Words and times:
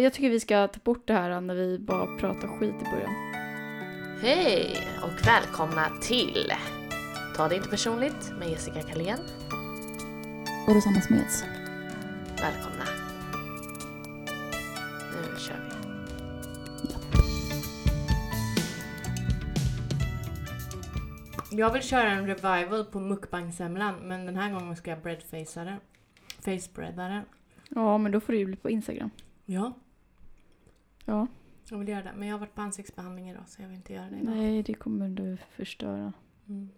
Jag 0.00 0.12
tycker 0.12 0.30
vi 0.30 0.40
ska 0.40 0.68
ta 0.68 0.80
bort 0.84 1.06
det 1.06 1.12
här 1.12 1.40
när 1.40 1.54
vi 1.54 1.78
bara 1.78 2.06
pratar 2.06 2.48
skit 2.48 2.74
i 2.74 2.84
början. 2.84 3.14
Hej 4.20 4.76
och 5.02 5.26
välkomna 5.26 5.90
till 6.02 6.52
Ta 7.36 7.48
det 7.48 7.56
inte 7.56 7.68
personligt 7.68 8.32
med 8.38 8.50
Jessica 8.50 8.82
Kalén. 8.82 9.18
Och 10.66 10.74
Rosanna 10.74 11.00
Smeds. 11.00 11.44
Välkomna. 12.40 12.84
Nu 15.12 15.38
kör 15.38 15.78
vi. 21.50 21.58
Jag 21.58 21.72
vill 21.72 21.82
köra 21.82 22.10
en 22.10 22.26
revival 22.26 22.84
på 22.84 23.00
mukbang-semlan 23.00 23.94
men 24.02 24.26
den 24.26 24.36
här 24.36 24.52
gången 24.52 24.76
ska 24.76 24.90
jag 24.90 25.02
breadfacea 25.02 25.64
den. 25.64 25.80
Facebreada 26.40 27.08
den. 27.08 27.22
Ja, 27.68 27.98
men 27.98 28.12
då 28.12 28.20
får 28.20 28.32
det 28.32 28.38
ju 28.38 28.46
bli 28.46 28.56
på 28.56 28.70
Instagram. 28.70 29.10
Ja, 29.44 29.72
Ja. 31.08 31.26
jag 31.70 31.78
vill 31.78 31.88
göra 31.88 32.02
det. 32.02 32.12
Men 32.16 32.28
jag 32.28 32.34
har 32.34 32.40
varit 32.40 32.54
på 32.54 32.60
ansiktsbehandling 32.60 33.30
idag 33.30 33.42
så 33.46 33.62
jag 33.62 33.68
vill 33.68 33.76
inte 33.76 33.92
göra 33.92 34.10
det 34.10 34.16
idag. 34.16 34.34
Nej, 34.36 34.62
det 34.62 34.74
kommer 34.74 35.08
du 35.08 35.36
förstöra. 35.56 36.12
Mm. 36.48 36.68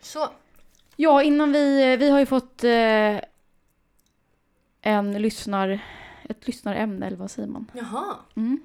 Så. 0.00 0.28
Ja, 0.96 1.22
innan 1.22 1.52
vi... 1.52 1.96
Vi 1.96 2.10
har 2.10 2.18
ju 2.18 2.26
fått 2.26 2.64
eh, 2.64 3.20
en 4.80 5.12
lyssnar... 5.22 5.80
Ett 6.28 6.46
lyssnarämne, 6.46 7.06
eller 7.06 7.16
vad 7.16 7.30
säger 7.30 7.48
man? 7.48 7.70
Jaha. 7.74 8.16
Mm. 8.36 8.60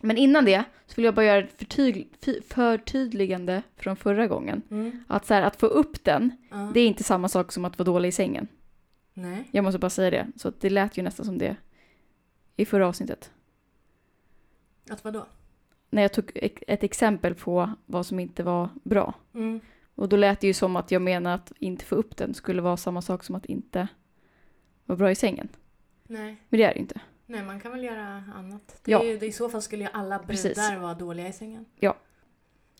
Men 0.00 0.16
innan 0.16 0.44
det 0.44 0.64
så 0.86 0.94
vill 0.96 1.04
jag 1.04 1.14
bara 1.14 1.26
göra 1.26 1.38
ett 1.38 1.58
förtydlig, 1.58 2.08
förtydligande 2.48 3.62
från 3.76 3.96
förra 3.96 4.26
gången. 4.26 4.62
Mm. 4.70 5.04
Att, 5.06 5.26
så 5.26 5.34
här, 5.34 5.42
att 5.42 5.56
få 5.60 5.66
upp 5.66 6.04
den, 6.04 6.30
Ja. 6.50 6.70
det 6.74 6.80
är 6.80 6.86
inte 6.86 7.04
samma 7.04 7.28
sak 7.28 7.52
som 7.52 7.64
att 7.64 7.78
vara 7.78 7.86
dålig 7.86 8.08
i 8.08 8.12
sängen. 8.12 8.48
Nej. 9.14 9.48
Jag 9.50 9.64
måste 9.64 9.78
bara 9.78 9.90
säga 9.90 10.10
det. 10.10 10.26
Så 10.36 10.52
det 10.60 10.70
lät 10.70 10.96
ju 10.98 11.02
nästan 11.02 11.26
som 11.26 11.38
det 11.38 11.56
i 12.56 12.64
förra 12.64 12.88
avsnittet. 12.88 13.30
Att 14.90 15.04
vadå? 15.04 15.26
När 15.90 16.02
jag 16.02 16.12
tog 16.12 16.30
ett 16.66 16.82
exempel 16.84 17.34
på 17.34 17.72
vad 17.86 18.06
som 18.06 18.20
inte 18.20 18.42
var 18.42 18.68
bra. 18.82 19.14
Mm. 19.34 19.60
Och 19.94 20.08
då 20.08 20.16
lät 20.16 20.40
det 20.40 20.46
ju 20.46 20.54
som 20.54 20.76
att 20.76 20.90
jag 20.90 21.02
menar 21.02 21.34
att 21.34 21.52
inte 21.58 21.84
få 21.84 21.94
upp 21.94 22.16
den 22.16 22.34
skulle 22.34 22.62
vara 22.62 22.76
samma 22.76 23.02
sak 23.02 23.24
som 23.24 23.34
att 23.34 23.46
inte 23.46 23.88
vara 24.84 24.96
bra 24.96 25.10
i 25.10 25.14
sängen. 25.14 25.48
Nej. 26.02 26.36
Men 26.48 26.58
det 26.58 26.64
är 26.64 26.68
det 26.68 26.74
ju 26.74 26.80
inte. 26.80 27.00
Nej, 27.26 27.42
man 27.44 27.60
kan 27.60 27.72
väl 27.72 27.84
göra 27.84 28.24
annat. 28.36 28.80
Det 28.84 28.90
Ja. 28.90 29.04
ju, 29.04 29.18
det, 29.18 29.26
I 29.26 29.32
så 29.32 29.48
fall 29.48 29.62
skulle 29.62 29.84
ju 29.84 29.90
alla 29.92 30.18
brudar 30.18 30.26
Precis. 30.28 30.58
vara 30.58 30.94
dåliga 30.94 31.28
i 31.28 31.32
sängen. 31.32 31.64
Ja. 31.76 31.96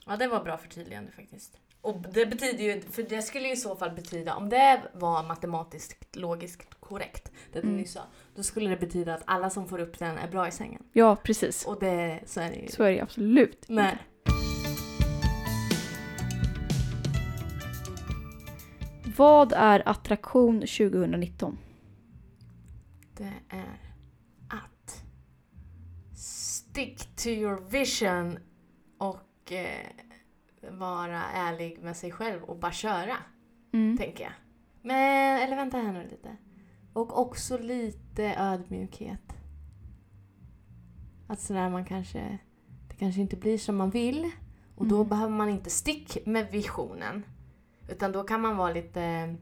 Ja, 0.06 0.16
det 0.16 0.28
var 0.28 0.44
bra 0.44 0.56
förtydligande 0.58 1.10
faktiskt. 1.12 1.58
Och 1.80 2.00
det 2.12 2.26
betyder 2.26 2.64
ju, 2.64 2.80
för 2.80 3.02
det 3.02 3.22
skulle 3.22 3.46
ju 3.46 3.52
i 3.52 3.56
så 3.56 3.76
fall 3.76 3.90
betyda, 3.90 4.34
om 4.34 4.48
det 4.48 4.82
var 4.94 5.22
matematiskt 5.22 6.16
logiskt 6.16 6.80
korrekt, 6.80 7.32
det 7.52 7.60
du 7.60 7.66
Mm. 7.66 7.76
nyss 7.80 7.92
sa, 7.92 8.00
då 8.34 8.42
skulle 8.42 8.70
det 8.70 8.76
betyda 8.76 9.14
att 9.14 9.22
alla 9.24 9.50
som 9.50 9.68
får 9.68 9.78
upp 9.78 9.98
den 9.98 10.18
är 10.18 10.28
bra 10.28 10.48
i 10.48 10.50
sängen. 10.50 10.82
Ja, 10.92 11.16
precis. 11.16 11.66
Och 11.66 11.80
det, 11.80 12.20
så 12.26 12.40
är 12.40 12.50
det 12.50 12.56
ju. 12.56 12.68
Så 12.68 12.82
är 12.82 12.92
det 12.92 13.00
absolut 13.00 13.64
Nej. 13.68 13.92
inte. 13.92 14.04
Vad 19.16 19.52
är 19.52 19.88
attraktion 19.88 20.60
2019? 20.60 21.58
Det 23.16 23.32
är 23.48 23.78
att 24.48 25.02
stick 26.16 27.16
to 27.16 27.28
your 27.28 27.60
vision 27.70 28.38
och 28.98 29.52
eh, 29.52 29.86
vara 30.70 31.22
ärlig 31.24 31.78
med 31.82 31.96
sig 31.96 32.10
själv 32.12 32.42
och 32.42 32.58
bara 32.58 32.72
köra. 32.72 33.16
Mm. 33.72 33.98
tänker 33.98 34.24
jag. 34.24 34.32
Men, 34.82 35.42
eller 35.42 35.56
vänta 35.56 35.76
här 35.78 35.92
nu 35.92 36.08
lite. 36.10 36.36
Och 36.92 37.20
också 37.20 37.58
lite 37.58 38.34
ödmjukhet. 38.38 39.32
Att 41.26 41.40
sådär 41.40 41.68
man 41.70 41.84
kanske, 41.84 42.38
det 42.88 42.94
kanske 42.98 43.20
inte 43.20 43.36
blir 43.36 43.58
som 43.58 43.76
man 43.76 43.90
vill. 43.90 44.30
Och 44.76 44.86
då 44.86 44.96
Mm. 44.96 45.08
behöver 45.08 45.32
man 45.32 45.48
inte 45.48 45.70
stick 45.70 46.26
med 46.26 46.50
visionen. 46.52 47.24
Utan 47.90 48.12
då 48.12 48.24
kan 48.24 48.40
man 48.40 48.56
vara 48.56 48.72
lite, 48.72 49.34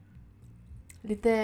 lite 1.03 1.35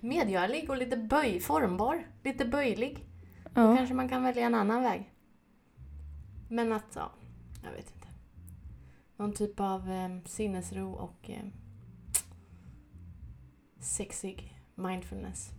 medgörlig 0.00 0.70
och 0.70 0.76
lite 0.76 0.96
böj, 0.96 1.40
formbar. 1.40 2.06
Lite 2.24 2.44
böjlig. 2.44 3.06
Då 3.44 3.60
Ja. 3.60 3.76
kanske 3.76 3.94
man 3.94 4.08
kan 4.08 4.22
välja 4.22 4.46
en 4.46 4.54
annan 4.54 4.82
väg. 4.82 5.12
Men 6.48 6.72
att, 6.72 6.86
ja, 6.94 7.10
jag 7.64 7.70
vet 7.72 7.92
inte. 7.94 8.08
Någon 9.22 9.32
typ 9.32 9.60
av 9.60 9.90
eh, 9.90 10.08
sinnesro 10.24 10.92
och 10.92 11.30
eh, 11.30 11.44
sexig 13.80 14.58
mindfulness. 14.74 15.50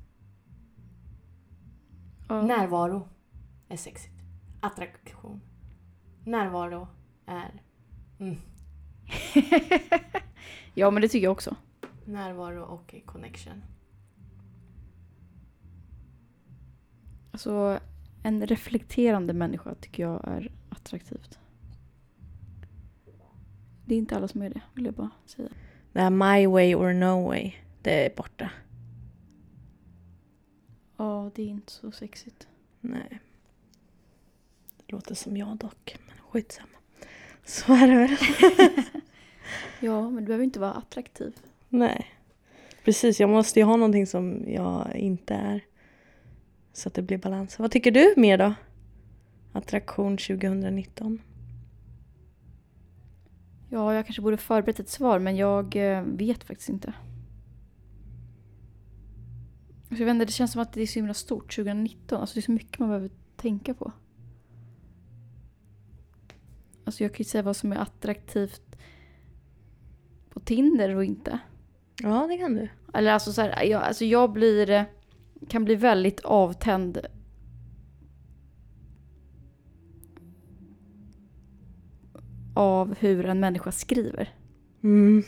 Ja. 2.30 2.42
Närvaro 2.42 3.08
är 3.70 3.78
sexigt. 3.78 4.14
Attraktion. 4.62 5.42
Närvaro 6.26 6.88
är 7.26 7.62
mm, 8.20 8.38
ja, 10.74 10.92
men 10.92 11.02
det 11.02 11.08
tycker 11.08 11.24
jag 11.24 11.32
också. 11.32 11.56
närvaro 12.06 12.64
och 12.64 12.96
connection. 13.06 13.64
Alltså, 17.32 17.80
en 18.24 18.48
reflekterande 18.48 19.34
människa 19.34 19.76
tycker 19.76 20.04
jag 20.04 20.28
är 20.28 20.52
attraktivt. 20.70 21.40
Det 23.86 23.96
är 23.96 24.00
inte 24.00 24.16
alla 24.16 24.28
som 24.28 24.42
är 24.42 24.50
det, 24.50 24.62
vill 24.74 24.86
jag 24.86 24.94
bara 24.94 25.12
säga. 25.26 25.50
Det 25.94 26.02
här 26.02 26.10
my 26.10 26.48
way 26.48 26.76
or 26.76 26.94
no 26.94 27.28
way, 27.28 27.54
det 27.82 28.06
är 28.06 28.16
borta. 28.16 28.50
Ja, 30.98 31.32
det 31.36 31.42
är 31.44 31.48
inte 31.48 31.72
så 31.72 31.92
sexigt. 31.92 32.48
Nej. 32.82 33.20
Det 34.78 34.92
låter 34.92 35.16
som 35.16 35.38
jag 35.38 35.58
dock, 35.58 35.98
men 36.08 36.18
skitsamma. 36.30 36.78
Så 37.46 37.74
är 37.74 37.88
det 37.88 37.96
väl. 37.96 38.18
Ja, 39.80 40.10
men 40.10 40.24
du 40.24 40.28
behöver 40.28 40.44
inte 40.44 40.60
vara 40.60 40.72
attraktiv. 40.72 41.36
Nej. 41.70 42.06
Precis, 42.84 43.20
jag 43.20 43.30
måste 43.30 43.60
ju 43.60 43.66
ha 43.66 43.76
någonting 43.76 44.08
som 44.08 44.44
jag 44.48 44.96
inte 44.96 45.34
är. 45.34 45.62
Så 46.74 46.88
att 46.88 46.94
det 46.94 47.02
blir 47.02 47.18
balans. 47.18 47.60
Vad 47.60 47.72
tycker 47.72 47.92
du 47.92 48.14
mer 48.18 48.38
då? 48.38 48.54
Attraktion 49.52 50.18
2019? 50.18 51.22
Ja, 53.74 53.94
jag 53.94 54.06
kanske 54.06 54.22
borde 54.22 54.38
förberett 54.38 54.80
ett 54.80 54.90
svar, 54.90 55.20
men 55.20 55.36
jag 55.36 55.76
eh, 55.76 56.04
vet 56.04 56.44
faktiskt 56.44 56.70
inte. 56.70 56.94
Alltså, 59.90 60.04
jag 60.04 60.06
vet 60.06 60.14
inte, 60.14 60.26
det 60.26 60.32
känns 60.32 60.52
som 60.52 60.62
att 60.62 60.74
det 60.74 60.82
är 60.82 60.88
så 60.88 61.00
himla 61.00 61.14
stort 61.14 61.56
2019. 61.56 62.22
Alltså 62.22 62.34
det 62.34 62.40
är 62.40 62.42
så 62.42 62.52
mycket 62.52 62.80
man 62.80 62.90
behöver 62.90 63.10
tänka 63.36 63.74
på. 63.74 63.92
Alltså 66.86 67.04
jag 67.04 67.12
kan 67.12 67.18
ju 67.18 67.24
säga 67.24 67.42
vad 67.42 67.56
som 67.56 67.72
är 67.72 67.78
attraktivt 67.78 68.76
på 70.30 70.40
Tinder 70.40 70.96
och 70.96 71.04
inte. 71.04 71.40
Ja, 72.02 72.28
det 72.28 72.38
kan 72.38 72.54
du. 72.54 72.70
Eller 72.94 73.12
alltså 73.12 73.34
så 73.34 73.42
här, 73.42 73.64
jag, 73.64 73.84
alltså 73.84 74.06
jag 74.06 74.32
blir, 74.32 74.70
eh, 74.70 74.84
kan 75.48 75.66
bli 75.66 75.76
väldigt 75.76 76.20
avtänd 76.20 77.00
av 82.54 82.96
hur 83.00 83.26
en 83.26 83.40
människa 83.40 83.72
skriver. 83.72 84.34
Mm. 84.84 85.24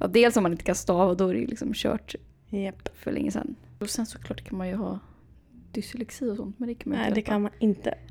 Ja, 0.00 0.06
dels 0.06 0.36
om 0.36 0.42
man 0.42 0.52
inte 0.52 0.64
kan 0.64 0.74
stava, 0.74 1.14
då 1.14 1.28
är 1.28 1.34
det 1.34 1.46
liksom 1.46 1.72
kört 1.74 2.14
Japp. 2.48 2.88
för 2.98 3.12
länge 3.12 3.30
sedan. 3.30 3.54
Och 3.78 3.90
sen 3.90 4.06
såklart 4.06 4.44
kan 4.44 4.58
man 4.58 4.68
ju 4.68 4.74
ha 4.74 4.98
dyslexi 5.72 6.30
och 6.30 6.36
sånt, 6.36 6.58
men 6.58 6.68
det 6.68 6.74
kan 6.74 6.90
man 6.90 6.98
ju 6.98 7.02
Nej, 7.02 7.08
inte 7.08 7.20
det 7.20 7.22
kan 7.22 7.42
man 7.42 7.52
inte. 7.58 7.94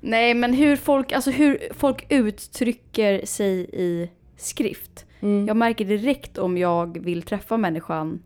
Nej, 0.00 0.34
men 0.34 0.52
hur 0.54 0.76
folk, 0.76 1.12
alltså 1.12 1.30
hur 1.30 1.58
folk 1.74 2.06
uttrycker 2.12 3.26
sig 3.26 3.70
i 3.72 4.10
skrift. 4.36 5.06
Mm. 5.20 5.46
Jag 5.46 5.56
märker 5.56 5.84
direkt 5.84 6.38
om 6.38 6.58
jag 6.58 6.98
vill 6.98 7.22
träffa 7.22 7.56
människan 7.56 8.22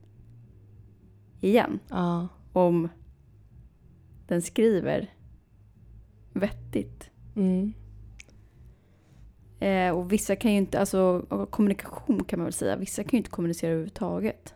igen. 1.40 1.78
Ja. 1.88 2.28
Om 2.52 2.88
den 4.26 4.42
skriver 4.42 5.10
vettigt. 6.32 7.10
Mm. 7.36 7.72
Eh, 9.60 9.90
och 9.90 10.12
vissa 10.12 10.36
kan 10.36 10.50
ju 10.52 10.58
inte, 10.58 10.80
alltså 10.80 11.26
kommunikation 11.50 12.24
kan 12.24 12.38
man 12.38 12.44
väl 12.44 12.52
säga, 12.52 12.76
vissa 12.76 13.02
kan 13.02 13.10
ju 13.10 13.18
inte 13.18 13.30
kommunicera 13.30 13.70
överhuvudtaget. 13.70 14.54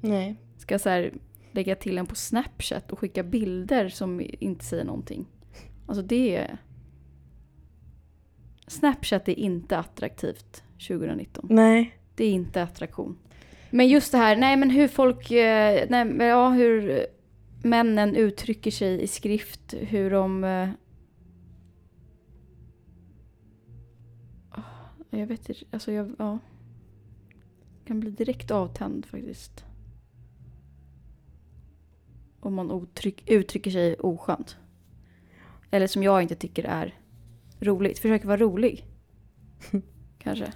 Nej. 0.00 0.36
Ska 0.56 0.74
jag 0.74 0.80
så 0.80 0.88
här 0.88 1.12
lägga 1.52 1.74
till 1.74 1.98
en 1.98 2.06
på 2.06 2.14
Snapchat 2.14 2.92
och 2.92 2.98
skicka 2.98 3.22
bilder 3.22 3.88
som 3.88 4.20
inte 4.40 4.64
säger 4.64 4.84
någonting. 4.84 5.26
Alltså 5.86 6.02
det 6.02 6.36
är... 6.36 6.58
Snapchat 8.66 9.28
är 9.28 9.38
inte 9.38 9.78
attraktivt 9.78 10.62
2019. 10.88 11.46
Nej. 11.50 11.98
Det 12.14 12.24
är 12.24 12.30
inte 12.30 12.62
attraktion. 12.62 13.18
Men 13.70 13.88
just 13.88 14.12
det 14.12 14.18
här, 14.18 14.36
nej 14.36 14.56
men 14.56 14.70
hur 14.70 14.88
folk, 14.88 15.30
eh, 15.30 15.86
nej, 15.88 16.28
ja 16.28 16.50
hur 16.50 17.06
männen 17.62 18.16
uttrycker 18.16 18.70
sig 18.70 19.02
i 19.02 19.06
skrift, 19.06 19.74
hur 19.80 20.10
de... 20.10 20.44
Jag 25.10 25.26
vet 25.26 25.48
inte, 25.48 25.64
alltså 25.70 25.92
jag, 25.92 26.14
ja. 26.18 26.38
Kan 27.84 28.00
bli 28.00 28.10
direkt 28.10 28.50
avtänd 28.50 29.06
faktiskt. 29.06 29.64
om 32.40 32.54
man 32.54 32.70
uttryck, 32.70 33.30
uttrycker 33.30 33.70
sig 33.70 33.94
oskönt. 33.94 34.56
Eller 35.70 35.86
som 35.86 36.02
jag 36.02 36.22
inte 36.22 36.34
tycker 36.34 36.64
är 36.64 36.94
roligt. 37.60 37.98
Försöker 37.98 38.26
vara 38.26 38.36
rolig. 38.36 38.84
Kanske. 40.18 40.52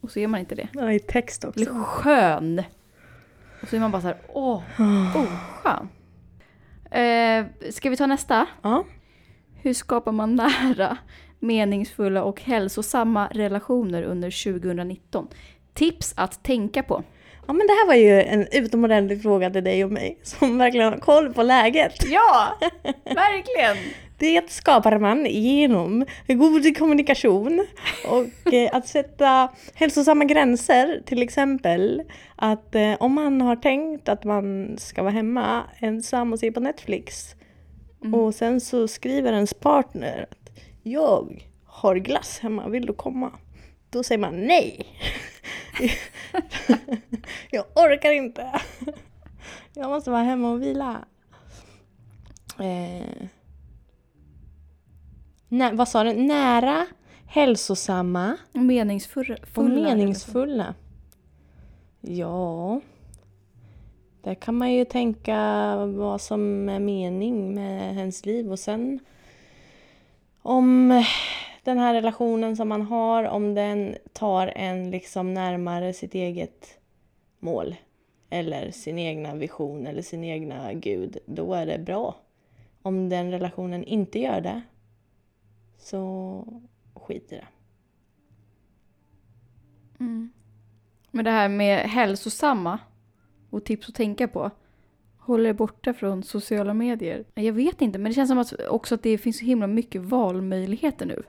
Och 0.00 0.10
så 0.10 0.18
är 0.18 0.26
man 0.26 0.40
inte 0.40 0.54
det. 0.54 0.68
Ja, 0.72 0.92
i 0.92 1.00
text 1.00 1.44
också. 1.44 1.60
Eller 1.60 1.84
skön. 1.84 2.62
Och 3.62 3.68
så 3.68 3.76
är 3.76 3.80
man 3.80 3.90
bara 3.90 4.02
så 4.02 4.08
här, 4.08 4.20
åh, 4.28 4.62
oskön. 5.16 5.88
Eh, 6.90 7.46
ska 7.70 7.90
vi 7.90 7.96
ta 7.96 8.06
nästa? 8.06 8.46
Ja. 8.62 8.84
Hur 9.54 9.74
skapar 9.74 10.12
man 10.12 10.34
nära, 10.34 10.98
meningsfulla 11.40 12.22
och 12.22 12.42
hälsosamma 12.42 13.28
relationer 13.32 14.02
under 14.02 14.52
2019? 14.52 15.28
Tips 15.74 16.14
att 16.16 16.44
tänka 16.44 16.82
på. 16.82 17.04
ja, 17.46 17.52
men 17.52 17.66
det 17.66 17.72
här 17.72 17.86
var 17.86 17.94
ju 17.94 18.22
en 18.22 18.46
utomordentlig 18.52 19.22
fråga 19.22 19.50
till 19.50 19.64
dig 19.64 19.84
och 19.84 19.92
mig 19.92 20.18
som 20.22 20.58
verkligen 20.58 20.92
har 20.92 20.98
koll 20.98 21.34
på 21.34 21.42
läget. 21.42 22.04
Ja, 22.10 22.58
verkligen! 23.04 23.76
Det 24.18 24.50
skapar 24.50 24.98
man 24.98 25.26
genom 25.26 26.04
god 26.26 26.78
kommunikation 26.78 27.66
och 28.08 28.52
eh, 28.54 28.70
att 28.72 28.88
sätta 28.88 29.48
hälsosamma 29.74 30.24
gränser. 30.24 31.02
Till 31.06 31.22
exempel 31.22 32.02
att 32.36 32.74
eh, 32.74 32.94
om 33.00 33.14
man 33.14 33.40
har 33.40 33.56
tänkt 33.56 34.08
att 34.08 34.24
man 34.24 34.76
ska 34.78 35.02
vara 35.02 35.12
hemma 35.12 35.64
ensam 35.78 36.32
och 36.32 36.38
se 36.38 36.52
på 36.52 36.60
Netflix 36.60 37.34
och 38.12 38.34
sen 38.34 38.60
så 38.60 38.88
skriver 38.88 39.32
ens 39.32 39.54
partner 39.54 40.26
jag 40.82 41.44
har 41.64 41.96
glass 41.96 42.38
hemma, 42.38 42.68
vill 42.68 42.86
du 42.86 42.92
komma? 42.92 43.32
Då 43.90 44.02
säger 44.02 44.18
man 44.18 44.46
nej. 44.46 44.86
jag 47.50 47.64
orkar 47.74 48.12
inte. 48.12 48.60
jag 49.74 49.90
måste 49.90 50.10
vara 50.10 50.22
hemma 50.22 50.50
och 50.50 50.62
vila. 50.62 51.04
Eh. 52.58 53.28
Nä, 55.48 55.72
vad 55.72 55.88
sa 55.88 56.04
du? 56.04 56.12
Nära, 56.12 56.86
hälsosamma 57.26 58.36
Meningsfulla. 58.52 59.36
och 59.54 59.64
meningsfulla. 59.64 60.74
Ja. 62.00 62.80
Där 64.22 64.34
kan 64.34 64.54
man 64.54 64.72
ju 64.72 64.84
tänka 64.84 65.36
vad 65.86 66.20
som 66.20 66.68
är 66.68 66.78
mening 66.78 67.54
med 67.54 67.96
ens 67.96 68.26
liv 68.26 68.52
och 68.52 68.58
sen 68.58 69.00
om 70.42 70.88
den 71.64 71.78
här 71.78 71.94
relationen 71.94 72.56
som 72.56 72.68
man 72.68 72.82
har, 72.82 73.24
om 73.24 73.54
den 73.54 73.96
tar 74.12 74.46
en 74.46 74.90
liksom 74.90 75.34
närmare 75.34 75.92
sitt 75.92 76.14
eget 76.14 76.78
mål 77.38 77.76
eller 78.30 78.70
sin 78.70 78.98
egna 78.98 79.34
vision 79.34 79.86
eller 79.86 80.02
sin 80.02 80.24
egna 80.24 80.72
gud, 80.72 81.18
då 81.26 81.54
är 81.54 81.66
det 81.66 81.78
bra. 81.78 82.16
Om 82.82 83.08
den 83.08 83.30
relationen 83.30 83.84
inte 83.84 84.18
gör 84.18 84.40
det, 84.40 84.62
så 85.78 86.44
skit 86.94 87.32
i 87.32 87.36
det. 87.36 87.48
Mm. 90.00 90.32
Men 91.10 91.24
det 91.24 91.30
här 91.30 91.48
med 91.48 91.78
hälsosamma 91.90 92.78
och 93.50 93.64
tips 93.64 93.88
att 93.88 93.94
tänka 93.94 94.28
på. 94.28 94.50
Håll 95.28 95.46
er 95.46 95.52
borta 95.52 95.94
från 95.94 96.22
sociala 96.22 96.74
medier. 96.74 97.24
Jag 97.34 97.52
vet 97.52 97.82
inte, 97.82 97.98
men 97.98 98.10
det 98.10 98.14
känns 98.14 98.28
som 98.28 98.38
att 98.38 98.52
också 98.68 98.94
att 98.94 99.02
det 99.02 99.18
finns 99.18 99.38
så 99.38 99.44
himla 99.44 99.66
mycket 99.66 100.02
valmöjligheter 100.02 101.06
nu. 101.06 101.22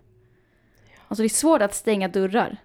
Alltså 1.07 1.21
det 1.21 1.27
är 1.27 1.29
svårt 1.29 1.61
att 1.61 1.75
stänga 1.75 2.07
dörrar. 2.07 2.57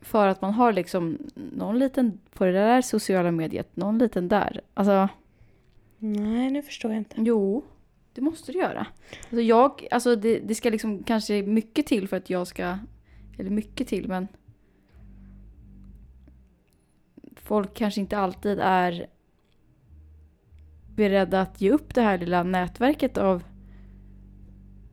För 0.00 0.26
att 0.28 0.42
man 0.42 0.52
har 0.52 0.72
liksom 0.72 1.18
någon 1.34 1.78
liten 1.78 2.20
på 2.32 2.44
det 2.44 2.52
där 2.52 2.82
sociala 2.82 3.30
mediet, 3.30 3.76
någon 3.76 3.98
liten 3.98 4.28
där. 4.28 4.60
Alltså, 4.74 5.08
Nej, 5.98 6.50
nu 6.50 6.62
förstår 6.62 6.90
jag 6.90 7.00
inte. 7.00 7.16
jo, 7.18 7.64
det 8.12 8.20
måste 8.20 8.52
du 8.52 8.58
göra. 8.58 8.86
Alltså 9.20 9.40
jag, 9.40 9.86
alltså 9.90 10.16
det, 10.16 10.38
det 10.38 10.54
ska 10.54 10.70
liksom 10.70 11.02
kanske 11.02 11.42
mycket 11.42 11.86
till 11.86 12.08
för 12.08 12.16
att 12.16 12.30
jag 12.30 12.46
ska, 12.46 12.78
eller 13.38 13.50
mycket 13.50 13.88
till 13.88 14.08
men 14.08 14.28
folk 17.40 17.74
kanske 17.74 18.00
inte 18.00 18.18
alltid 18.18 18.58
är 18.60 19.06
beredda 20.96 21.40
att 21.40 21.60
ge 21.60 21.70
upp 21.70 21.94
det 21.94 22.02
här 22.02 22.18
lilla 22.18 22.42
nätverket 22.42 23.18
av 23.18 23.42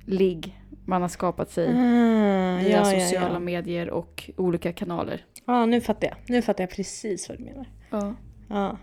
ligg 0.05 0.59
man 0.85 1.01
har 1.01 1.09
skapat 1.09 1.51
sig 1.51 1.67
Ah, 1.67 2.57
via 2.57 2.69
ja, 2.69 2.93
ja, 2.93 2.99
sociala 2.99 3.33
ja. 3.33 3.39
medier 3.39 3.89
och 3.89 4.29
olika 4.37 4.73
kanaler. 4.73 5.25
ja, 5.45 5.65
nu 5.65 5.81
fattar 5.81 6.07
jag. 6.07 6.17
Nu 6.27 6.41
fattar 6.41 6.63
jag 6.63 6.71
precis 6.71 7.29
vad 7.29 7.37
du 7.37 7.43
menar. 7.43 7.67
Ja. 7.89 8.15
Ja. 8.49 8.77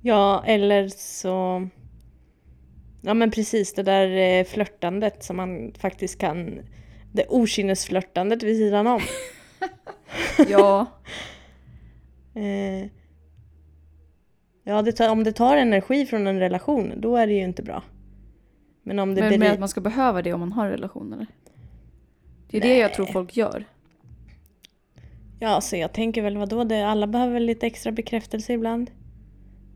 Ja, 0.00 0.44
eller 0.46 0.88
så... 0.88 1.68
Ja 3.02 3.14
men 3.14 3.30
precis 3.30 3.74
det 3.74 3.82
där 3.82 4.08
eh, 4.08 4.44
flörtandet 4.44 5.24
som 5.24 5.36
man 5.36 5.72
faktiskt 5.78 6.18
kan... 6.18 6.60
Det 7.12 7.26
okynnesflörtandet 7.28 8.42
vid 8.42 8.56
sidan 8.56 8.86
om. 8.86 9.00
ja, 10.48 10.86
Eh, 12.38 12.88
ja, 14.64 14.82
det 14.82 14.92
tar, 14.92 15.10
om 15.10 15.24
det 15.24 15.32
tar 15.32 15.56
energi 15.56 16.06
från 16.06 16.26
en 16.26 16.38
relation, 16.38 16.92
då 16.96 17.16
är 17.16 17.26
det 17.26 17.32
ju 17.32 17.44
inte 17.44 17.62
bra. 17.62 17.82
Men 18.82 18.98
om 18.98 19.14
det 19.14 19.20
men 19.20 19.40
med 19.40 19.52
att 19.52 19.58
man 19.58 19.68
ska 19.68 19.80
behöva 19.80 20.22
det 20.22 20.32
om 20.32 20.40
man 20.40 20.52
har 20.52 20.64
en 20.64 20.70
relation 20.70 21.12
eller? 21.12 21.26
Det 22.50 22.56
är 22.56 22.60
det 22.60 22.78
jag 22.78 22.94
tror 22.94 23.06
folk 23.06 23.36
gör. 23.36 23.64
Ja, 25.40 25.60
så 25.60 25.76
jag 25.76 25.92
tänker 25.92 26.22
väl 26.22 26.36
vadå, 26.36 26.64
det, 26.64 26.86
alla 26.86 27.06
behöver 27.06 27.40
lite 27.40 27.66
extra 27.66 27.92
bekräftelse 27.92 28.52
ibland. 28.52 28.90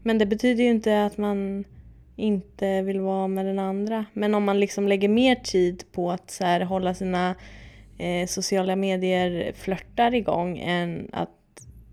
Men 0.02 0.18
det 0.18 0.26
betyder 0.26 0.64
ju 0.64 0.70
inte 0.70 1.04
att 1.04 1.18
man 1.18 1.64
inte 2.16 2.82
vill 2.82 3.00
vara 3.00 3.28
med 3.28 3.46
den 3.46 3.58
andra. 3.58 4.04
Men 4.12 4.34
om 4.34 4.44
man 4.44 4.60
liksom 4.60 4.88
lägger 4.88 5.08
mer 5.08 5.34
tid 5.34 5.84
på 5.92 6.10
att 6.10 6.30
så 6.30 6.44
här, 6.44 6.60
hålla 6.60 6.94
sina 6.94 7.34
eh, 7.98 8.26
sociala 8.26 8.76
medier 8.76 9.52
flörtar 9.52 10.14
igång 10.14 10.58
än 10.58 11.08
att 11.12 11.41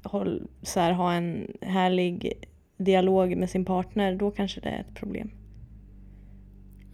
håll, 0.09 0.47
så 0.61 0.79
här, 0.79 0.91
ha 0.91 1.13
en 1.13 1.57
härlig 1.61 2.33
dialog 2.77 3.37
med 3.37 3.49
sin 3.49 3.65
partner, 3.65 4.15
då 4.15 4.31
kanske 4.31 4.61
det 4.61 4.69
är 4.69 4.79
ett 4.79 4.95
problem. 4.95 5.31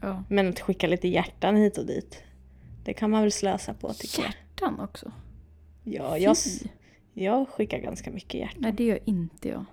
Ja. 0.01 0.23
Men 0.29 0.49
att 0.49 0.59
skicka 0.59 0.87
lite 0.87 1.07
hjärtan 1.07 1.55
hit 1.55 1.77
och 1.77 1.85
dit, 1.85 2.23
det 2.83 2.93
kan 2.93 3.11
man 3.11 3.21
väl 3.21 3.31
slösa 3.31 3.73
på 3.73 3.93
tycker 3.93 4.21
jag. 4.21 4.31
Hjärtan 4.31 4.79
också. 4.79 5.11
Ja, 5.83 6.17
jag, 6.17 6.35
jag 7.13 7.49
skickar 7.49 7.79
ganska 7.79 8.11
mycket 8.11 8.33
hjärtan. 8.39 8.61
Nej, 8.61 8.71
det 8.71 8.83
gör 8.83 8.99
inte 9.05 9.49
jag. 9.49 9.65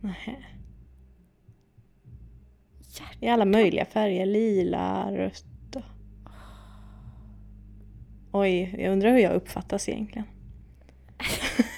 Nähä. 0.00 0.36
Hjärtan. 2.98 3.24
I 3.24 3.28
alla 3.28 3.44
möjliga 3.44 3.84
färger. 3.84 4.26
Lila, 4.26 5.12
rött 5.12 5.76
och... 5.76 5.82
Oj, 8.32 8.74
jag 8.78 8.92
undrar 8.92 9.10
hur 9.10 9.18
jag 9.18 9.34
uppfattas 9.34 9.88
egentligen. 9.88 10.26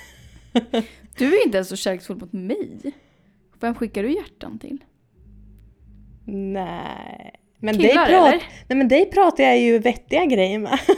Du 1.19 1.39
är 1.39 1.45
inte 1.45 1.59
ens 1.59 1.69
så 1.69 1.77
kärleksfull 1.77 2.17
mot 2.17 2.33
mig. 2.33 2.79
Vem 3.61 3.75
skickar 3.75 4.03
du 4.03 4.13
hjärtan 4.13 4.59
till? 4.59 4.85
Nej. 6.27 7.33
Men 7.59 7.75
Killar, 7.75 7.89
dig, 7.89 7.95
prat... 7.95 8.29
eller? 8.29 8.43
Nej, 8.69 8.79
men 8.79 8.89
dig 8.89 9.11
pratar 9.11 9.45
jag 9.45 9.59
ju 9.59 9.79
vettiga 9.79 10.25
grejer 10.25 10.59
med. 10.59 10.79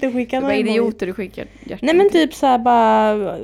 Du 0.00 0.12
skickar 0.12 0.38
emojis. 0.38 0.68
idioter 0.68 1.06
du 1.06 1.12
skickar 1.12 1.46
hjärtan 1.60 1.78
Nej 1.82 1.94
men 1.94 2.10
typ 2.10 2.34
såhär 2.34 2.58
bara... 2.58 3.36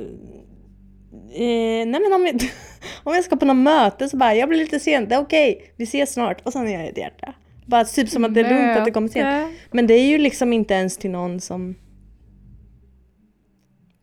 Eh, 1.33 1.85
nej 1.87 2.01
men 2.01 2.13
om 2.13 2.25
jag, 2.25 2.35
om 3.03 3.13
jag 3.13 3.23
ska 3.23 3.35
på 3.35 3.45
något 3.45 3.55
möte 3.55 4.09
så 4.09 4.17
bara, 4.17 4.35
jag 4.35 4.49
blir 4.49 4.59
lite 4.59 4.79
sent, 4.79 5.09
det 5.09 5.15
är 5.15 5.19
okej, 5.21 5.73
vi 5.77 5.83
ses 5.83 6.13
snart. 6.13 6.41
Och 6.41 6.53
sen 6.53 6.71
gör 6.71 6.79
jag 6.79 6.89
ett 6.89 6.97
hjärta. 6.97 7.33
Bara 7.65 7.85
typ 7.85 8.09
som 8.09 8.23
att 8.23 8.33
det 8.33 8.39
är 8.39 8.49
lugnt 8.49 8.77
att 8.77 8.85
det 8.85 8.91
kommer 8.91 9.07
sent. 9.07 9.55
Men 9.71 9.87
det 9.87 9.93
är 9.93 10.07
ju 10.07 10.17
liksom 10.17 10.53
inte 10.53 10.73
ens 10.73 10.97
till 10.97 11.11
någon 11.11 11.41
som... 11.41 11.75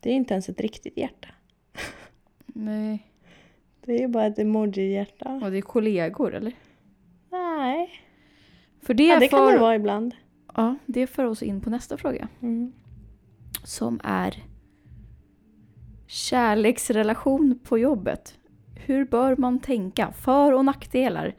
Det 0.00 0.10
är 0.10 0.14
inte 0.14 0.34
ens 0.34 0.48
ett 0.48 0.60
riktigt 0.60 0.96
hjärta. 0.96 1.28
Nej. 2.46 3.06
Det 3.84 3.92
är 3.94 3.98
ju 3.98 4.08
bara 4.08 4.26
ett 4.26 4.38
emoji-hjärta. 4.38 5.40
Och 5.44 5.50
det 5.50 5.58
är 5.58 5.62
kollegor 5.62 6.34
eller? 6.34 6.52
Nej. 7.30 7.90
För 8.82 8.94
det, 8.94 9.06
Ja, 9.06 9.20
det 9.20 9.28
kan 9.28 9.38
för, 9.38 9.52
det 9.52 9.58
vara 9.58 9.74
ibland. 9.74 10.14
Ja, 10.54 10.76
det 10.86 11.06
för 11.06 11.24
oss 11.24 11.42
in 11.42 11.60
på 11.60 11.70
nästa 11.70 11.96
fråga. 11.96 12.28
Mm. 12.42 12.72
Som 13.64 14.00
är 14.04 14.44
kärleksrelation 16.06 17.58
på 17.64 17.78
jobbet. 17.78 18.38
Hur 18.86 19.04
bör 19.04 19.36
man 19.36 19.60
tänka? 19.60 20.12
För 20.12 20.52
och 20.52 20.64
nackdelar. 20.64 21.34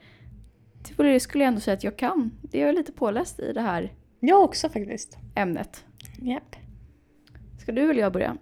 Till 0.82 0.96
det 0.96 1.20
skulle 1.20 1.44
jag 1.44 1.48
ändå 1.48 1.60
säga 1.60 1.74
att 1.74 1.84
jag 1.84 1.96
kan. 1.96 2.30
Det 2.42 2.62
är 2.62 2.66
jag 2.66 2.74
lite 2.74 2.92
påläst 2.92 3.40
i 3.40 3.52
det 3.52 3.60
här 3.60 3.92
Jag 4.20 4.42
också 4.42 4.68
faktiskt. 4.68 5.18
ämnet. 5.34 5.84
Japp. 6.18 6.56
Ska 7.58 7.72
du 7.72 7.90
eller 7.90 8.00
jag 8.00 8.12
börja? 8.12 8.36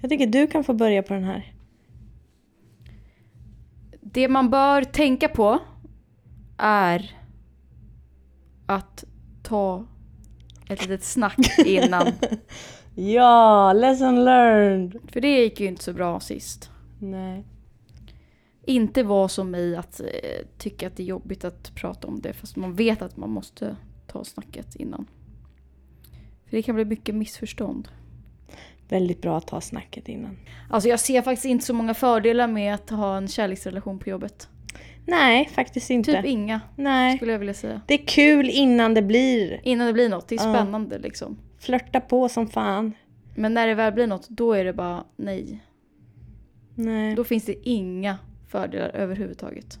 Jag 0.00 0.10
tycker 0.10 0.26
du 0.26 0.46
kan 0.46 0.64
få 0.64 0.72
börja 0.74 1.02
på 1.02 1.14
den 1.14 1.24
här. 1.24 1.52
Det 4.00 4.28
man 4.28 4.50
bör 4.50 4.82
tänka 4.82 5.28
på 5.28 5.58
är 6.58 7.16
att 8.66 9.04
ta 9.42 9.86
ett 10.68 10.82
litet 10.82 11.04
snack 11.04 11.58
innan 11.66 12.06
Ja, 13.00 13.72
lesson 13.72 14.24
learned! 14.24 15.00
För 15.08 15.20
det 15.20 15.42
gick 15.42 15.60
ju 15.60 15.66
inte 15.66 15.84
så 15.84 15.92
bra 15.92 16.20
sist. 16.20 16.70
Nej. 16.98 17.44
Inte 18.66 19.02
vara 19.02 19.28
som 19.28 19.50
mig 19.50 19.76
att 19.76 20.00
eh, 20.00 20.46
tycka 20.58 20.86
att 20.86 20.96
det 20.96 21.02
är 21.02 21.06
jobbigt 21.06 21.44
att 21.44 21.74
prata 21.74 22.08
om 22.08 22.20
det 22.20 22.32
fast 22.32 22.56
man 22.56 22.74
vet 22.74 23.02
att 23.02 23.16
man 23.16 23.30
måste 23.30 23.76
ta 24.06 24.24
snacket 24.24 24.76
innan. 24.76 25.06
För 26.44 26.56
det 26.56 26.62
kan 26.62 26.74
bli 26.74 26.84
mycket 26.84 27.14
missförstånd. 27.14 27.88
Väldigt 28.88 29.22
bra 29.22 29.36
att 29.36 29.46
ta 29.46 29.60
snacket 29.60 30.08
innan. 30.08 30.36
Alltså 30.70 30.88
jag 30.88 31.00
ser 31.00 31.22
faktiskt 31.22 31.44
inte 31.44 31.64
så 31.64 31.74
många 31.74 31.94
fördelar 31.94 32.48
med 32.48 32.74
att 32.74 32.90
ha 32.90 33.16
en 33.16 33.28
kärleksrelation 33.28 33.98
på 33.98 34.10
jobbet. 34.10 34.48
Nej, 35.06 35.48
faktiskt 35.48 35.90
inte. 35.90 36.12
Typ 36.12 36.24
inga, 36.24 36.60
Nej. 36.76 37.16
skulle 37.16 37.32
jag 37.32 37.38
vilja 37.38 37.54
säga. 37.54 37.80
Det 37.86 37.94
är 37.94 38.06
kul 38.06 38.50
innan 38.50 38.94
det 38.94 39.02
blir. 39.02 39.60
Innan 39.62 39.86
det 39.86 39.92
blir 39.92 40.08
något, 40.08 40.28
det 40.28 40.34
är 40.34 40.38
spännande 40.38 40.98
liksom. 40.98 41.38
Flörta 41.58 42.00
på 42.00 42.28
som 42.28 42.48
fan. 42.48 42.92
Men 43.34 43.54
när 43.54 43.66
det 43.66 43.74
väl 43.74 43.92
blir 43.92 44.06
något, 44.06 44.28
då 44.28 44.52
är 44.52 44.64
det 44.64 44.72
bara 44.72 45.04
nej. 45.16 45.64
Nej. 46.74 47.14
Då 47.14 47.24
finns 47.24 47.44
det 47.44 47.68
inga 47.68 48.18
fördelar 48.48 48.88
överhuvudtaget. 48.88 49.78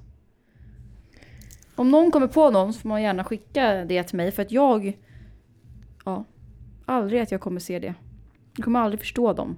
Om 1.74 1.90
någon 1.90 2.10
kommer 2.10 2.26
på 2.26 2.50
någon 2.50 2.72
så 2.72 2.80
får 2.80 2.88
man 2.88 3.02
gärna 3.02 3.24
skicka 3.24 3.72
det 3.72 4.02
till 4.02 4.16
mig 4.16 4.30
för 4.30 4.42
att 4.42 4.52
jag... 4.52 4.98
Ja, 6.04 6.24
aldrig 6.86 7.20
att 7.20 7.32
jag 7.32 7.40
kommer 7.40 7.60
se 7.60 7.78
det. 7.78 7.94
Jag 8.58 8.64
kommer 8.64 8.80
aldrig 8.80 9.00
förstå 9.00 9.32
dem. 9.32 9.56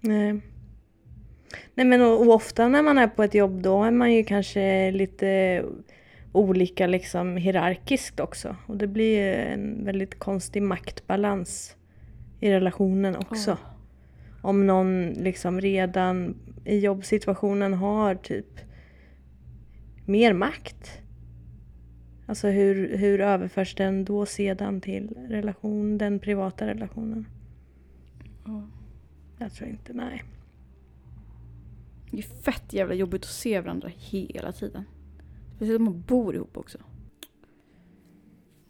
Nej. 0.00 0.40
Nej 1.74 1.86
men 1.86 2.02
och, 2.02 2.20
och 2.20 2.34
ofta 2.34 2.68
när 2.68 2.82
man 2.82 2.98
är 2.98 3.06
på 3.06 3.22
ett 3.22 3.34
jobb 3.34 3.62
då 3.62 3.84
är 3.84 3.90
man 3.90 4.12
ju 4.12 4.24
kanske 4.24 4.90
lite 4.90 5.62
olika 6.32 6.86
liksom 6.86 7.36
hierarkiskt 7.36 8.20
också. 8.20 8.56
Och 8.66 8.76
det 8.76 8.86
blir 8.86 9.18
ju 9.18 9.34
en 9.34 9.84
väldigt 9.84 10.18
konstig 10.18 10.62
maktbalans 10.62 11.76
i 12.40 12.50
relationen 12.50 13.16
också. 13.16 13.50
Ja. 13.50 13.56
Om 14.42 14.66
någon 14.66 15.08
liksom 15.08 15.60
redan 15.60 16.36
i 16.64 16.78
jobbsituationen 16.78 17.74
har 17.74 18.14
typ 18.14 18.60
mer 20.06 20.32
makt. 20.32 21.01
Alltså 22.26 22.48
hur, 22.48 22.96
hur 22.96 23.20
överförs 23.20 23.74
den 23.74 24.04
då 24.04 24.26
sedan 24.26 24.80
till 24.80 25.16
relation, 25.28 25.98
den 25.98 26.18
privata 26.18 26.66
relationen? 26.66 27.26
Ja. 28.44 28.62
Jag 29.38 29.52
tror 29.52 29.70
inte, 29.70 29.92
nej. 29.92 30.24
Det 32.10 32.18
är 32.18 32.42
fett 32.42 32.72
jävla 32.72 32.94
jobbigt 32.94 33.22
att 33.22 33.30
se 33.30 33.60
varandra 33.60 33.90
hela 33.96 34.52
tiden. 34.52 34.84
Speciellt 35.56 35.78
om 35.78 35.84
man 35.84 36.04
bor 36.06 36.34
ihop 36.34 36.56
också. 36.56 36.78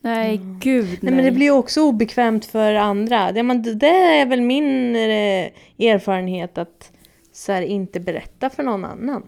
Nej, 0.01 0.41
gud 0.61 0.85
nej. 0.85 0.99
Nej 1.03 1.15
men 1.15 1.25
det 1.25 1.33
blir 1.33 1.51
också 1.51 1.83
obekvämt 1.83 2.45
för 2.45 2.75
andra. 2.75 3.33
Det, 3.33 3.43
man, 3.43 3.63
det 3.63 3.87
är 3.87 4.27
väl 4.27 4.41
min 4.41 4.97
eh, 4.97 5.53
erfarenhet 5.79 6.59
att 6.59 6.93
så 7.33 7.53
här, 7.53 7.63
inte 7.63 8.01
berätta 8.01 8.51
för 8.51 8.63
någon 8.63 8.85
annan. 8.85 9.23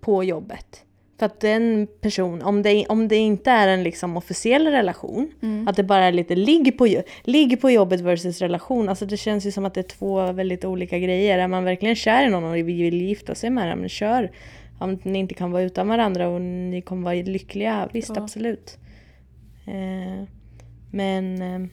På 0.00 0.24
jobbet. 0.24 0.84
För 1.20 1.26
att 1.26 1.40
den 1.40 1.86
person, 2.00 2.42
om 2.42 2.62
det, 2.62 2.86
om 2.88 3.08
det 3.08 3.16
inte 3.16 3.50
är 3.50 3.68
en 3.68 3.82
liksom 3.82 4.16
officiell 4.16 4.66
relation, 4.66 5.32
Mm. 5.42 5.68
att 5.68 5.76
det 5.76 5.82
bara 5.82 6.04
är 6.04 6.12
lite 6.12 6.34
ligg 6.36 6.78
på, 6.78 6.88
ligg 7.24 7.60
på 7.60 7.70
jobbet 7.70 8.00
versus 8.00 8.40
relation. 8.40 8.88
Alltså 8.88 9.06
det 9.06 9.16
känns 9.16 9.46
ju 9.46 9.50
som 9.52 9.64
att 9.64 9.74
det 9.74 9.80
är 9.80 9.96
två 9.98 10.32
väldigt 10.32 10.64
olika 10.64 10.98
grejer. 10.98 11.38
Är 11.38 11.48
man 11.48 11.64
verkligen 11.64 11.94
kär 11.96 12.26
i 12.26 12.30
någon 12.30 12.44
och 12.44 12.56
vill 12.56 13.00
gifta 13.02 13.34
sig 13.34 13.50
med 13.50 13.68
den, 13.68 13.78
men 13.78 13.88
kör. 13.88 14.30
Om 14.78 14.98
ni 15.02 15.18
inte 15.18 15.34
kan 15.34 15.50
vara 15.50 15.62
utan 15.62 15.88
varandra 15.88 16.28
och 16.28 16.40
ni 16.40 16.82
kommer 16.82 17.02
vara 17.02 17.14
lyckliga, 17.14 17.88
visst 17.92 18.12
Ja. 18.16 18.22
absolut. 18.22 18.78
Eh, 19.66 20.24
men 20.90 21.42
eh, 21.42 21.68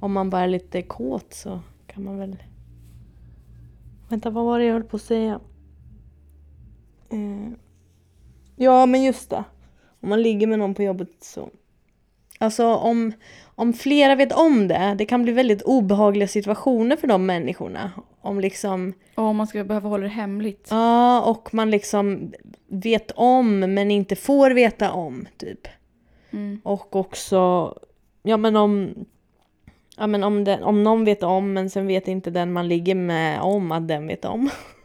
om 0.00 0.12
man 0.12 0.30
bara 0.30 0.42
är 0.42 0.48
lite 0.48 0.82
kåt 0.82 1.34
så 1.34 1.60
kan 1.86 2.04
man 2.04 2.18
väl... 2.18 2.36
Vänta, 4.08 4.30
vad 4.30 4.44
var 4.44 4.58
det 4.58 4.64
jag 4.64 4.72
höll 4.72 4.84
på 4.84 4.96
att 4.96 5.02
säga? 5.02 5.40
Eh, 7.10 7.52
ja, 8.56 8.86
men 8.86 9.02
just 9.02 9.30
det. 9.30 9.44
Om 10.00 10.08
man 10.08 10.22
ligger 10.22 10.46
med 10.46 10.58
någon 10.58 10.74
på 10.74 10.82
jobbet 10.82 11.10
så... 11.20 11.48
Alltså 12.38 12.66
om, 12.66 13.12
om 13.54 13.72
flera 13.72 14.14
vet 14.14 14.32
om 14.32 14.68
det, 14.68 14.94
det 14.98 15.06
kan 15.06 15.22
bli 15.22 15.32
väldigt 15.32 15.62
obehagliga 15.62 16.28
situationer 16.28 16.96
för 16.96 17.06
de 17.06 17.26
människorna. 17.26 17.92
Om 18.20 18.40
liksom... 18.40 18.92
Ja, 19.14 19.22
om 19.22 19.36
man 19.36 19.46
ska 19.46 19.64
behöva 19.64 19.88
hålla 19.88 20.02
det 20.02 20.08
hemligt. 20.08 20.68
Ja, 20.70 21.22
och 21.22 21.54
man 21.54 21.70
liksom 21.70 22.32
vet 22.68 23.10
om 23.10 23.58
men 23.58 23.90
inte 23.90 24.16
får 24.16 24.50
veta 24.50 24.92
om, 24.92 25.26
typ. 25.36 25.68
Mm. 26.30 26.60
Och 26.64 26.96
också, 26.96 27.74
ja 28.22 28.36
men 28.36 28.56
om, 28.56 28.94
ja, 29.96 30.06
men 30.06 30.24
om, 30.24 30.44
den, 30.44 30.62
om 30.62 30.82
någon 30.82 31.04
vet 31.04 31.22
om 31.22 31.52
men 31.52 31.70
sen 31.70 31.86
vet 31.86 32.08
inte 32.08 32.30
den 32.30 32.52
man 32.52 32.68
ligger 32.68 32.94
med 32.94 33.40
om 33.40 33.72
att 33.72 33.88
den 33.88 34.06
vet 34.06 34.24
om. 34.24 34.50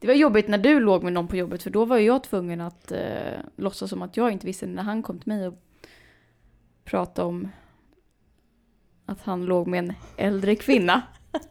Det 0.00 0.06
var 0.06 0.14
jobbigt 0.14 0.48
när 0.48 0.58
du 0.58 0.80
låg 0.80 1.02
med 1.02 1.12
någon 1.12 1.28
på 1.28 1.36
jobbet 1.36 1.62
för 1.62 1.70
då 1.70 1.84
var 1.84 1.98
jag 1.98 2.22
tvungen 2.22 2.60
att 2.60 2.92
eh, 2.92 3.38
låtsas 3.56 3.90
som 3.90 4.02
att 4.02 4.16
jag 4.16 4.32
inte 4.32 4.46
visste 4.46 4.66
när 4.66 4.82
han 4.82 5.02
kom 5.02 5.18
till 5.18 5.28
mig 5.28 5.46
och 5.46 5.54
pratade 6.84 7.28
om 7.28 7.48
att 9.06 9.22
han 9.22 9.44
låg 9.44 9.66
med 9.66 9.78
en 9.78 9.92
äldre 10.16 10.54
kvinna. 10.56 11.02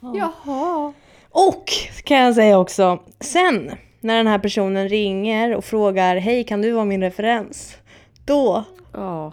Jaha. 0.00 0.92
Och 1.30 1.64
kan 2.04 2.16
jag 2.16 2.34
säga 2.34 2.58
också, 2.58 3.02
sen 3.20 3.70
när 4.00 4.16
den 4.16 4.26
här 4.26 4.38
personen 4.38 4.88
ringer 4.88 5.54
och 5.54 5.64
frågar 5.64 6.16
hej 6.16 6.44
kan 6.44 6.62
du 6.62 6.72
vara 6.72 6.84
min 6.84 7.02
referens? 7.02 7.76
Då, 8.24 8.64
Ja. 8.92 9.32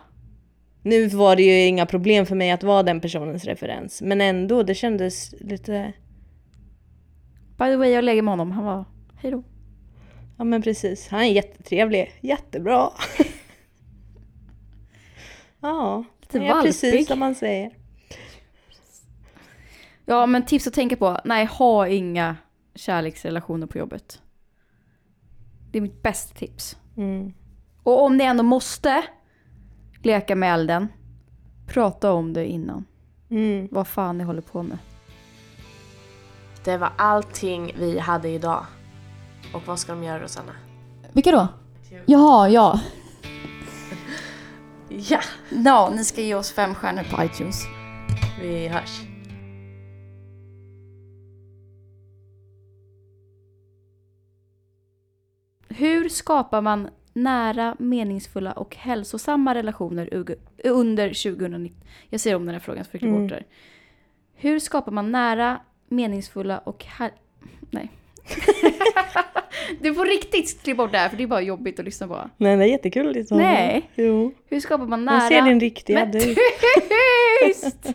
Nu 0.86 1.08
var 1.08 1.36
det 1.36 1.44
ju 1.44 1.68
inga 1.68 1.86
problem 1.86 2.26
för 2.26 2.36
mig 2.36 2.52
att 2.52 2.64
vara 2.64 2.84
den 2.84 3.02
personens 3.02 3.46
referens. 3.46 4.02
Men 4.02 4.22
ändå, 4.22 4.64
det 4.64 4.76
kändes 4.76 5.36
lite, 5.40 5.94
By 7.58 7.66
the 7.66 7.76
way, 7.76 7.90
jag 7.90 8.04
lägger 8.04 8.22
med 8.22 8.32
honom. 8.32 8.52
Han 8.52 8.66
var, 8.66 8.86
hej 9.18 9.32
då. 9.32 9.44
ja 10.38 10.44
men 10.44 10.62
precis, 10.62 11.08
han 11.08 11.22
är 11.22 11.32
jättetrevlig, 11.32 12.12
jättebra. 12.22 12.90
ja, 15.60 16.04
Lite 16.22 16.40
är 16.40 16.62
precis 16.62 16.94
valpig. 16.94 17.08
som 17.08 17.20
man 17.20 17.36
säger. 17.36 17.72
Ja, 20.06 20.26
men 20.26 20.46
tips 20.46 20.68
att 20.68 20.74
tänka 20.74 20.96
på. 20.96 21.20
Nej, 21.26 21.46
ha 21.46 21.88
inga 21.88 22.38
kärleksrelationer 22.76 23.68
på 23.68 23.78
jobbet. 23.78 24.22
Det 25.72 25.78
är 25.78 25.82
mitt 25.82 26.04
bästa 26.04 26.36
tips. 26.36 26.78
Mm. 26.98 27.34
Och 27.84 28.04
om 28.04 28.18
ni 28.18 28.24
ändå 28.24 28.44
måste 28.44 29.04
leka 30.06 30.36
med 30.36 30.54
elden, 30.54 30.88
prata 31.68 32.12
om 32.12 32.34
det 32.34 32.46
innan. 32.46 32.86
Mm. 33.30 33.68
Vad 33.72 33.88
fan 33.88 34.18
ni 34.18 34.24
håller 34.24 34.42
på 34.42 34.64
med. 34.64 34.78
Det 36.64 36.78
var 36.78 36.92
allting 36.98 37.72
vi 37.80 38.00
hade 38.00 38.30
idag. 38.30 38.66
Och 39.54 39.62
vad 39.68 39.80
ska 39.80 39.92
de 39.92 40.04
göra 40.04 40.24
Rosanna? 40.24 40.52
Vilka 41.14 41.32
då? 41.32 41.48
Jaha, 42.06 42.50
ja. 42.50 42.80
Ja, 44.90 45.20
Ja, 45.50 45.92
ni 45.96 46.04
ska 46.04 46.22
ge 46.22 46.36
oss 46.36 46.52
fem 46.52 46.76
stjärnor 46.76 47.04
på 47.04 47.24
iTunes. 47.24 47.64
vi 48.42 48.68
hörs. 48.68 49.02
Hur 55.68 56.10
skapar 56.10 56.62
man 56.62 56.90
nära, 57.16 57.76
meningsfulla 57.80 58.52
och 58.52 58.76
hälsosamma 58.76 59.56
relationer 59.56 60.10
under 60.64 61.08
2019? 61.08 61.82
Jag 62.10 62.20
säger 62.20 62.36
om 62.36 62.46
den 62.46 62.56
här 62.56 62.60
frågan 62.60 62.84
så 62.86 62.92
klippa 62.92 63.06
Mm. 63.06 63.22
bort 63.22 63.30
det. 63.30 63.44
Hur 64.36 64.60
skapar 64.60 64.92
man 64.92 65.12
nära, 65.12 65.60
meningsfulla 65.90 66.58
och. 66.60 66.86
Nej. 67.72 67.92
du 69.82 69.94
får 69.94 70.06
riktigt 70.06 70.64
klippa 70.64 70.84
bort 70.84 70.92
det 70.92 70.98
här 70.98 71.10
för 71.10 71.18
det 71.18 71.24
är 71.24 71.28
bara 71.28 71.42
jobbigt 71.42 71.80
att 71.80 71.86
lyssna 71.86 72.08
på. 72.08 72.30
Nej, 72.38 72.58
det 72.58 72.64
är 72.64 72.68
jättekul. 72.68 73.14
Det 73.14 73.20
är 73.20 73.24
så. 73.24 73.38
Nej. 73.38 73.90
Jo. 73.96 74.34
Hur 74.46 74.60
skapar 74.60 74.86
man 74.86 75.06
nära... 75.06 75.16
Jag 75.16 75.28
ser 75.28 75.42
din 75.42 75.60
riktiga 75.60 76.00
Men 76.00 76.12
du. 76.12 76.20
tyst! 77.46 77.84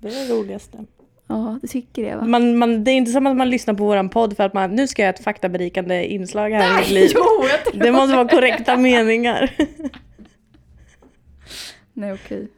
Det 0.00 0.08
är 0.08 0.28
det 0.28 0.34
roligaste. 0.34 0.84
Ja, 1.28 1.58
du 1.62 1.68
tycker 1.68 2.02
det 2.02 2.16
va? 2.16 2.24
Man, 2.24 2.56
man, 2.58 2.84
det 2.84 2.90
är 2.90 2.94
inte 2.96 3.12
som 3.12 3.26
att 3.26 3.36
man 3.36 3.50
lyssnar 3.50 3.74
på 3.74 3.84
våran 3.84 4.08
podd 4.08 4.36
för 4.36 4.44
att 4.44 4.54
man 4.54 4.74
nu 4.74 4.88
ska 4.88 5.02
jag 5.02 5.06
göra 5.06 5.14
ett 5.14 5.24
faktaberikande 5.24 6.06
inslag 6.06 6.50
här 6.50 6.74
i 6.74 6.80
mitt 6.80 6.90
liv. 6.90 7.10
Jo, 7.14 7.46
jag 7.50 7.64
tror 7.64 7.82
Det 7.84 7.92
måste 7.92 8.16
vara 8.16 8.28
korrekta 8.28 8.76
meningar. 8.76 9.50
Nej, 11.92 12.12
okej. 12.12 12.48